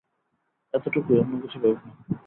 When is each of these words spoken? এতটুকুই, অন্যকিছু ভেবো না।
এতটুকুই, 0.73 1.19
অন্যকিছু 1.19 1.57
ভেবো 1.59 1.79
না। 1.85 1.91